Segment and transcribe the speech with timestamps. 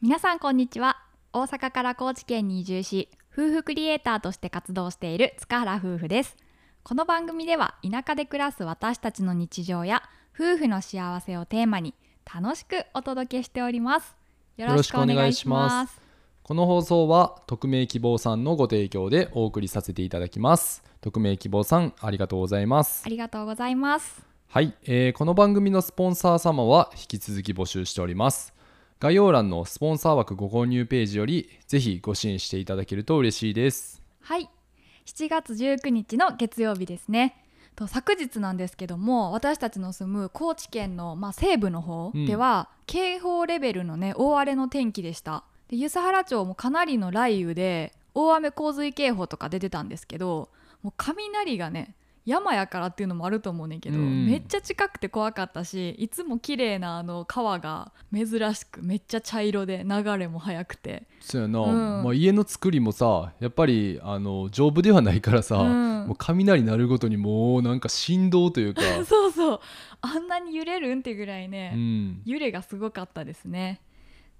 [0.00, 1.02] 皆さんこんにちは。
[1.32, 6.36] 大阪から高知県に移住し夫婦クリエイターとして活動している塚原夫婦です。
[6.84, 11.94] この番組では田舎で暮らす私たちの日常や夫婦の幸せをテーマに
[12.32, 14.14] 楽しくお届けしております。
[14.56, 16.00] よろしくお願いします。
[16.44, 20.84] この放送は匿名希望さんのご提供でお送りさせていただきます。
[21.00, 23.02] 匿名希望さんありがとうございます。
[23.04, 24.28] ありがとうございます。
[24.46, 28.54] はい、えーこの番組のスポンサー様は引き続き募集しております
[29.00, 34.02] 概要欄のスポンサー枠ご購入ページよりぜひご支援していただけると嬉しいです。
[34.20, 34.50] はい。
[35.06, 37.44] 7月19日の月曜日ですね。
[37.76, 45.44] と昨日なんですけども私たちの住む高知県の、まあ、西部の方では、警報レベルのね大荒れの天気でした。
[45.68, 50.48] で梼原町もかなりの雷雨で大雨洪水警報とか出てたんですけど
[50.82, 51.94] もう雷がね
[52.28, 61.04] 山やからっていうのもあると思うねんけど、うんめっちゃ近くて怖かったしいつも綺麗なあの川が珍しくめっちゃ茶色で流れも速くて。
[61.20, 62.04] そうやな、うん。
[62.04, 66.06] まあ、家の作りもさやっぱりあの丈夫ではないからさ、うん。
[66.08, 69.60] もう雷鳴るごとにもうなんか振動というか、 そうそう。
[70.02, 73.80] あんなに揺れるんってぐらいね、うん、揺れがすごかったですね。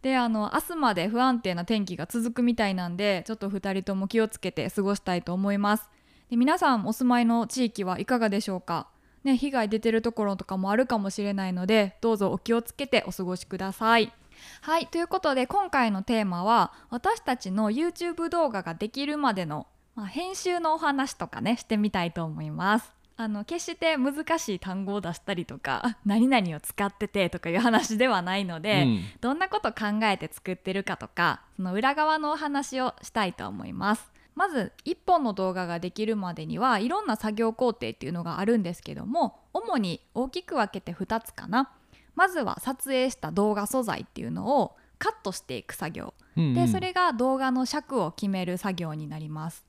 [0.03, 5.91] であの明日まで不安定な天気が続くみたいなんでちょっと2人とも気をつけて過ごしたいと思います
[6.31, 8.89] で皆さんお住まいの地域はいかがでしょうか？
[9.25, 14.13] ね、被害出てるところとかもあるかもしれないのでどうぞお気をつけてお過ごしください。
[14.61, 22.93] はいということで今回のテーマは私たちの YouTube 動画ができるまでの、まあ、編集のお話とかねしてみたいと思います。
[23.21, 41.73] あの決して難しい単語を出したりとか何々を使っててとかいう話ではないので、うんどんなこと考えて作ってるかとかその裏側のお話をしたいと思いますまず1本の動画ができるまでにはいろんな作業工程っていうのがあるんですけども主に大きく分けて2つかな。
[42.15, 46.15] まずは撮影した動画素材っていうのをカットしていく作業。
[46.37, 46.55] うんうん。
[46.55, 49.65] でそれが動画の尺を決める作業になります。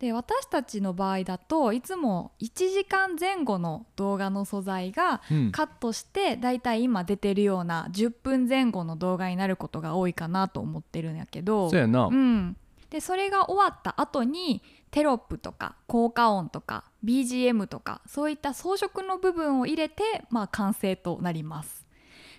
[0.00, 5.52] で私たちの場合だといつも1時間前後の動画の素材がうん。
[5.52, 11.70] カットしてだいたい今出てるような10分前後の動画になることが多いかなと思ってるんやけど。
[11.70, 12.56] そうやな、うん、
[12.90, 21.86] でそれが終わった後にテロップとか効果音とか BGM とかそういった装飾の部分を入れて、まあ、完成となります。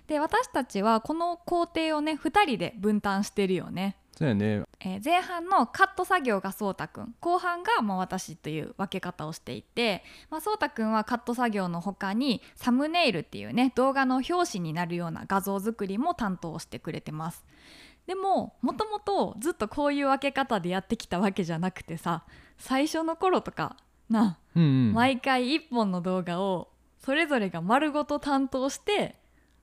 [0.08, 3.96] で私たちはこの工程をね2人で分担してるよね。
[4.18, 4.64] そうやね。
[4.82, 7.16] えー前半のカット作業がそうたくん。
[7.22, 17.46] 後半がまあ私という分け方をしていて、まあ、そうたくんはカット作業の他にサムネイルっていうね動画の表紙になるような画像作りも担当してくれてます
[18.08, 22.24] でももともとずっとこういう分け方でやってきたわけじゃなくてさ
[22.58, 23.78] 最初の頃とか
[24.10, 24.94] なうんうん。
[24.94, 26.70] 毎回1本の動画を
[27.00, 29.16] それぞれが丸ごと担当して、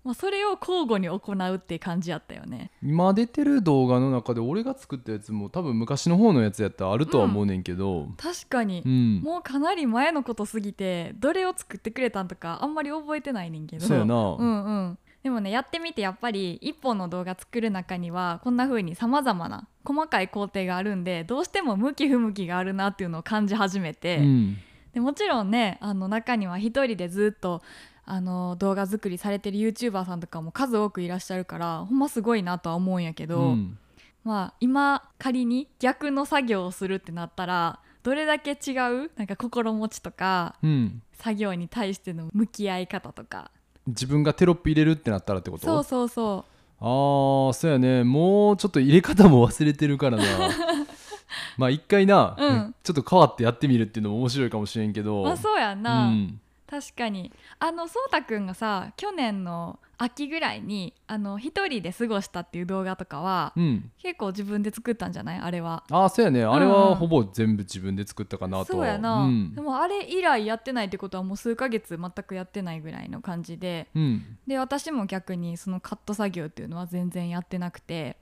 [0.03, 2.73] まあ、それを交互に行うって感じやったよね。
[2.83, 8.09] 今出てる動画の中で俺が作ったやつも多分昔の方のやつやったらあるとは思うねんけど。
[8.17, 13.87] 確かに、うん、もうかなり前のことすぎてどれを作ってくれたんとかあんまり覚えてないねんけど。
[13.87, 24.59] そうやな、うんうんでもねやってみてやっぱり1本の動画作る中にはこんな風にさまざまな細かい工程があるんでどうしても向き不向きがあるなっていうのを感じ始めて、うん。
[24.93, 27.63] でもちろんねあの中には一人でずっと
[28.05, 33.79] あの動画作りされてる YouTuber さんとかも数多くいらっしゃるからほんますごいなとは思うんやけど、うん。
[34.25, 38.73] まあ今仮に逆の作業をするってなったらどれだけ違
[39.05, 41.03] うなんか心持ちとかうん。
[41.19, 43.51] 作業に対しての向き合い方とか
[43.89, 45.67] 自分がテロップ入れるってなったらってこと？
[45.67, 46.45] そうそうそ
[46.81, 48.05] あーそうやね。
[48.05, 50.25] もうちょっと入れ方も忘れてるからな。
[51.59, 52.75] まあ一回な、うん。
[52.83, 55.23] ちょっと変わってやってみるっていうのも面白いかもしれんけど。
[55.23, 56.41] うまあそうやんな、うん
[56.71, 57.33] 確かに。
[57.59, 65.39] あのそうたくんがさ去年の秋ぐらいにあの一人で過ごしたっていう動画とかは、うん、結構自分で作ったんじゃない？
[65.41, 65.83] あれは。
[65.91, 66.45] ああそうやね。
[66.45, 69.55] あれはほぼ全部自分で作ったかなとそうやな、うん。
[69.55, 73.89] でもあれ以来やってないってことはもう数ヶ月全くやってないぐらいの感じで。
[73.95, 74.39] うん。
[74.47, 78.17] で私も逆にそのカット作業っていうのは全然やってなくて。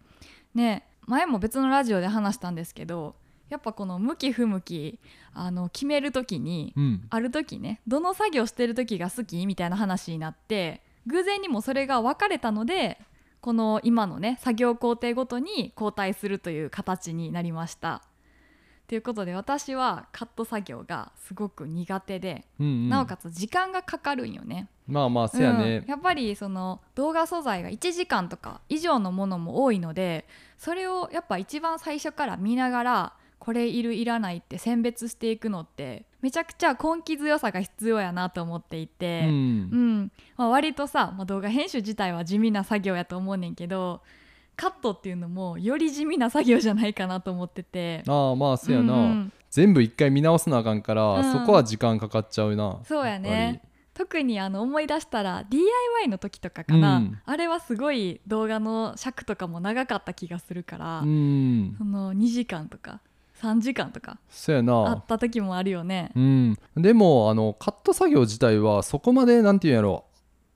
[0.55, 3.15] ね前も別のラジオで話したんですけど
[3.49, 4.99] やっぱこの向き不向き
[5.33, 7.07] あの決める時に、うん。
[7.11, 9.47] ある時ねどの作業してる時が好き？
[9.47, 12.99] みたいな話になって偶然にもそれが分かれたので
[13.41, 18.03] この今のね作業工程ごとに交代するという形になりました。
[18.89, 22.89] ということで私はカット作業がすごく苦手で、うんうん。
[22.89, 24.69] なおかつ時間がかかるんよね。
[24.87, 25.79] まあまあそうやね。
[25.79, 30.27] うん、やっぱりその動画素材が1時間とか以上のものも多いので
[30.57, 39.31] それをやっぱ一番最初から見ながらこれいるいらないって選別していくのってめちゃくちゃ根気強さが必要やなと思っていて、うん。
[39.31, 40.13] うん。
[40.37, 44.03] まあ、割とさ、まあ、動画編集自体は地味な作業やと思うねんけど
[44.57, 48.03] カットっていうのもより地味な作業じゃないかなと思ってて。
[48.09, 49.33] ああまあそうやな、うんうん。
[49.51, 51.33] 全部一回見直すなあかんから、うん。
[51.33, 52.81] そこは時間かかっちゃうな。
[52.85, 53.63] そうやね。
[53.95, 57.19] 特にあの思い出したら DIY の時とかかな、うん。
[57.25, 61.75] あれはすごい動画の尺とかも長かった気がするから、うん。
[61.79, 63.01] その2時間とか
[63.41, 66.11] 3時間とかそうやあなった時もあるよね。
[66.15, 66.59] うん。
[66.77, 70.05] でもあのカット作業自体はそこまでなんていうんやろ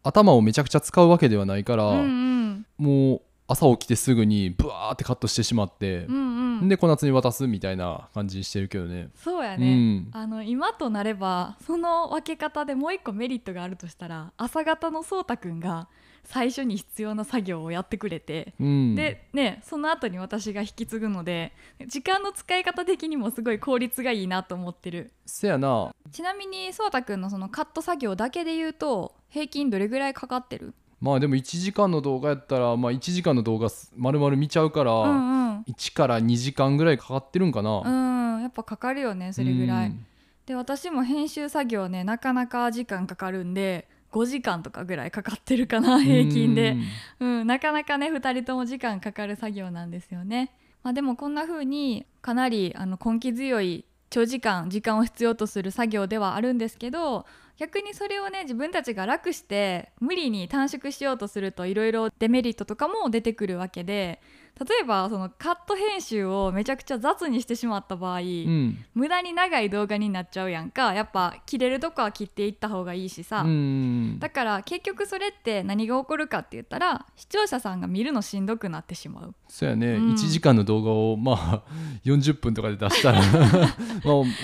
[0.03, 2.67] 頭をめちゃくちゃ使うわけではないから、うんうん。
[2.79, 9.11] もう朝起きてすぐにブワーってカットしてしまってう、んうん、で小夏に渡すみたいな感じにしてるけどね。
[9.17, 10.11] そうやね、うん。
[10.13, 15.89] あの今となればその分け方でもう一個メリットがあるとしたら朝方のそうたくんが
[16.25, 18.95] 最初に必要な作業をやってくれて、うん。
[18.95, 21.53] でねその後に私が引き継ぐので
[21.87, 25.13] 時間の使い方的にもすごい効率がいいなと思ってる。
[25.27, 25.95] せやな。
[26.13, 30.75] ちなみにそうたくんのそのカット作業だけで言うと平均どれぐらいかかってる？
[31.01, 35.63] まあでも1時間の動画やったら、まあ、1時間の動画す丸々見ちゃうから、うんうん。
[35.63, 40.07] 1から2時間ぐらいかかってるんかな、うんやっぱかかるよねそれぐらい、うん。
[40.47, 46.77] で私も編集作業ねなかなか時間かかるんで5時間とかぐらいかかってるかな平均で
[47.21, 50.53] うん、なかなかね2人とも時間かかる作業なんですよね。
[50.83, 57.27] まあ、でもこんな風にかなりあの根気強い長時間時間を必要とする作業ではあるんですけど
[57.59, 64.21] 逆にそれをね自分たちが楽して無理に短縮しようとするといろいろデメリットとかも出てくるわけで
[64.59, 68.85] 例えばそのカット編集をめちゃくちゃ雑にしてしまった場合、うん。
[68.95, 70.93] 無駄に長い動画になっちゃうやんか。
[70.93, 74.19] やっぱ切れるとこは切っていった方がいいしさ、うん。
[74.19, 79.35] だから結局それって何が起こるかって言ったら視聴者さんが見るのしんどくなってしまう。
[79.49, 80.13] そうやね、うん。
[80.13, 81.63] 1時間の動画をまあ
[82.05, 83.71] 40分とかで出したら まあ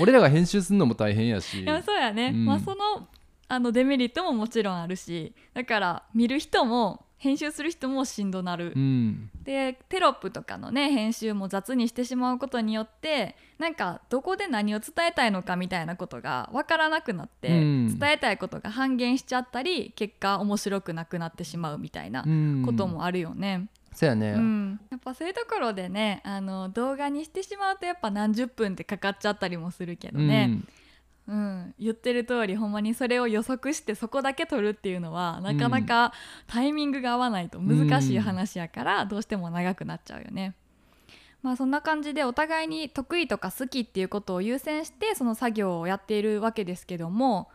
[0.01, 1.63] 俺らが編集するのも大変やし。
[1.63, 2.45] いやそうやね、うん。
[2.47, 3.09] まあその
[3.49, 9.31] あのデメリットももちろんあるしだから見る人も編集する人もしんどなる、うん。
[9.43, 17.99] でテロップとかのね編集も雑にしてしまうことによってなんかどこで何を伝えたいのかみたいなことが分からなくなって、うん。
[17.99, 22.63] 伝えたいことが半減しちゃったり結果面白くなくなってしまうみたいなうん。
[22.67, 23.69] こともあるよね。
[23.95, 30.69] そうやね、うん、やっぱそういうところでねあの動画にしてしまうとやっぱ何十分ってかかっちゃったりもするけどね、うん
[31.29, 36.13] 言ってる通りほんまにそれを予測してそこだけ撮るっていうのはなかなか
[36.47, 40.55] タイミングが合わないと難しい話やからどうしても長くなっちゃうよね。
[41.43, 47.49] まあそんな感じでお互いに得意とか好きっていうことを優先してその作業をやっているわけですけども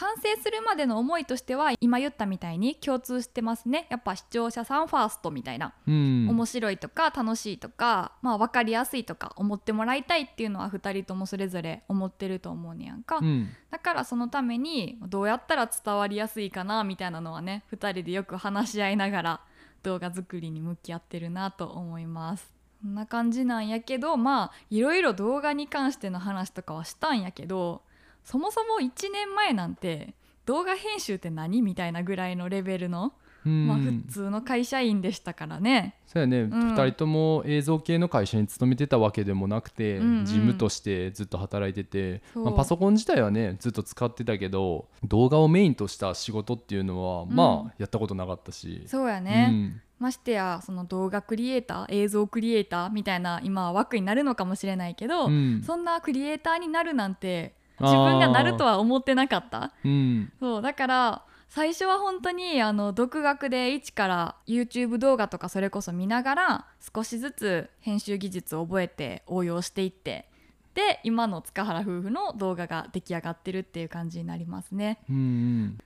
[0.00, 3.86] 完成するまでの思いとしては今言ったみたいに共通してますね。
[3.90, 5.74] やっぱ視聴者さんファーストみたいな。
[5.86, 6.26] うん。
[6.30, 13.50] 面白いとか楽しいとか、まあ、分かりやすいとか思ってもらいたいっていうのは2人ともそれぞれ思ってると思うねやんか、うん。
[13.70, 19.40] だからそのためにどうやったら伝わりやすいかなみたいなのはね2人でよく話し合いながら
[19.82, 22.54] 動画作りに向き合ってるなと思います。
[22.80, 27.82] そんな感じなんやけどまあいろいろ動画に関しての話とかはしたんやけど
[28.24, 30.14] そもそも1年前なんて
[30.46, 33.12] 動画編集って何みたいなぐらいのレベルの、
[33.46, 33.66] うん。
[33.66, 35.94] まあ、普通の会社員でしたからね。
[36.06, 36.50] そうやね、ん。
[36.50, 40.24] 2人とも映像系の会社に勤めてたわけでもなくて、うんうん。
[40.24, 47.28] 事務としてずっと働いてて、まあパソコン自体はねずっと使ってたけど動画をメインとした仕事っていうのは、ん。
[47.30, 48.82] まあやったことなかったし。
[48.86, 49.80] そうやね、うん。
[49.98, 55.62] ましてやその動画クリエイター映像クリエイターみたいな今は枠になるのかもしれないけど、うん。
[55.64, 59.72] そんなクリエイターになるなんて自分がなるとは思ってなかった。
[59.84, 60.32] うん。
[60.38, 60.62] そう。
[60.62, 70.28] だから最初は本当にあの独学で一から YouTube 動画とかそれこそ見ながら少しずつ編集技術を覚えて応用していって
[70.74, 75.00] で今の塚原夫婦の動画が出来上がってるっていう感じになりますね。
[75.10, 75.78] うんうん。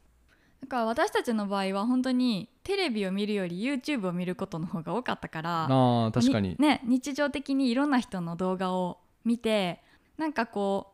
[0.61, 6.57] だから私たちの場合は本当にテレビを見るより YouTube を見ることの方が多かったからあー確かに。
[6.59, 9.83] ね、日常的にいろんな人の動画を見て
[10.19, 10.94] なんかこう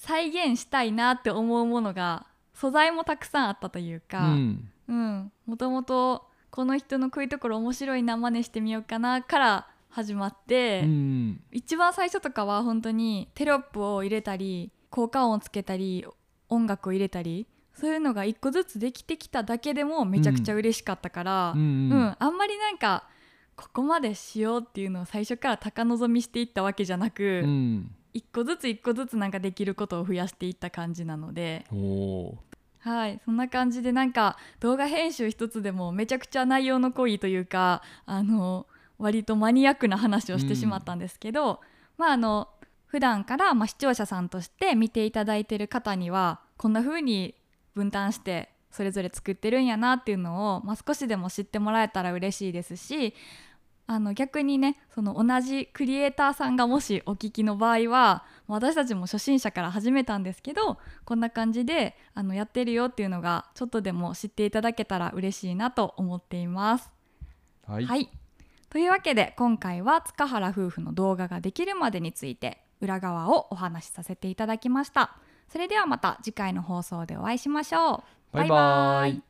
[0.00, 4.70] 再現したいなって思うものが素材もたくさんあったといううか、ん。
[4.88, 11.40] うん、もともとこの人のこういうところ面白いな真似してみようかなから始まって、うん。
[11.52, 16.06] 一番最初とかは本当にテロップを入れたり効果音をつけたり
[16.48, 21.92] 音楽を入れたりそういうのが一個ずつできてきただけでもめちゃくちゃ嬉しかったから、うんうん。
[21.92, 22.16] うん。
[22.18, 23.04] あんまりなんか
[23.54, 31.66] ここまでしようっていうのを最初から高望みしていったわけじゃなく、うん一個ずつ一個ずつなんかできることを増やしていった感じなので。
[32.80, 38.66] はいそんな感じでなんか動画編集一つでもめちゃくちゃ内容の濃いというかあの
[38.98, 41.60] 割とマニアックな話をしてしまったんですけど、
[41.98, 42.48] まああの
[42.86, 47.34] 普段からまあ視聴者さんとして見ていただいてる方にはこんな風に
[47.74, 53.14] 分担してそれぞれ作ってるんやなっていうのを、まあ、少しでも知ってもらえたら嬉しいですし
[53.92, 66.92] あの逆にねその同じクリエイターさんがもしお聞きの場合は私たちも初心者から始めたんですけどこんな感じであのやってるよっていうのがちょっとでも知っていただけたら嬉しいなと思っています。
[67.66, 68.08] はい、はい、
[68.68, 75.16] というわけで今回は塚原夫婦の動画ができるまでについて裏側をお話しさせていただきました。
[75.48, 78.36] それではまた次回の放送でお会いしましょう。
[78.36, 79.29] バイバイ